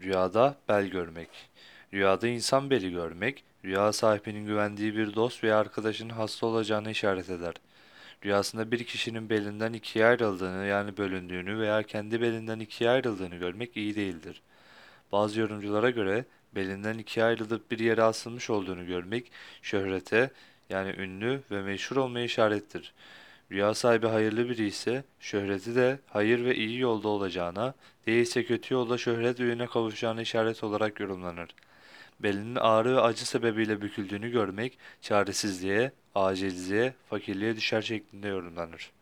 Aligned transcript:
Rüyada 0.00 0.56
bel 0.68 0.86
görmek. 0.86 1.28
Rüyada 1.94 2.28
insan 2.28 2.70
beli 2.70 2.90
görmek, 2.90 3.44
rüya 3.64 3.92
sahibinin 3.92 4.46
güvendiği 4.46 4.96
bir 4.96 5.14
dost 5.14 5.44
veya 5.44 5.58
arkadaşının 5.58 6.10
hasta 6.10 6.46
olacağını 6.46 6.90
işaret 6.90 7.30
eder. 7.30 7.54
Rüyasında 8.24 8.70
bir 8.72 8.84
kişinin 8.84 9.30
belinden 9.30 9.72
ikiye 9.72 10.06
ayrıldığını 10.06 10.66
yani 10.66 10.96
bölündüğünü 10.96 11.58
veya 11.58 11.82
kendi 11.82 12.20
belinden 12.20 12.60
ikiye 12.60 12.90
ayrıldığını 12.90 13.36
görmek 13.36 13.76
iyi 13.76 13.96
değildir. 13.96 14.42
Bazı 15.12 15.40
yorumculara 15.40 15.90
göre 15.90 16.24
belinden 16.54 16.98
ikiye 16.98 17.26
ayrılıp 17.26 17.70
bir 17.70 17.78
yere 17.78 18.02
asılmış 18.02 18.50
olduğunu 18.50 18.86
görmek 18.86 19.32
şöhrete 19.62 20.30
yani 20.70 20.90
ünlü 20.98 21.40
ve 21.50 21.62
meşhur 21.62 21.96
olmaya 21.96 22.24
işarettir. 22.24 22.94
Rüya 23.52 23.74
sahibi 23.74 24.06
hayırlı 24.06 24.48
biri 24.48 24.66
ise 24.66 25.04
şöhreti 25.20 25.74
de 25.76 25.98
hayır 26.06 26.44
ve 26.44 26.54
iyi 26.54 26.80
yolda 26.80 27.08
olacağına, 27.08 27.74
değilse 28.06 28.44
kötü 28.44 28.74
yolda 28.74 28.98
şöhret 28.98 29.40
ününe 29.40 29.66
kavuşacağına 29.66 30.22
işaret 30.22 30.64
olarak 30.64 31.00
yorumlanır. 31.00 31.48
Belinin 32.20 32.56
ağrı 32.56 32.96
ve 32.96 33.00
acı 33.00 33.26
sebebiyle 33.28 33.82
büküldüğünü 33.82 34.30
görmek 34.30 34.78
çaresizliğe, 35.00 35.92
acizliğe, 36.14 36.94
fakirliğe 37.10 37.56
düşer 37.56 37.82
şeklinde 37.82 38.28
yorumlanır. 38.28 38.92